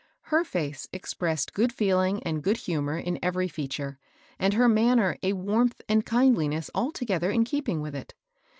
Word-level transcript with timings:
Her 0.33 0.43
fece 0.43 0.87
expressed 0.91 1.53
good 1.53 1.71
feeling 1.71 2.23
and 2.23 2.41
good 2.41 2.57
humor 2.57 2.97
in 2.97 3.19
every 3.21 3.47
feature, 3.47 3.99
and 4.39 4.55
her 4.55 4.67
manner 4.67 5.15
a 5.21 5.33
warmth 5.33 5.83
and 5.87 6.03
kindliness 6.03 6.71
alto 6.73 7.05
gether 7.05 7.29
in 7.29 7.43
keeping 7.43 7.81
with 7.81 7.93
it. 7.93 8.15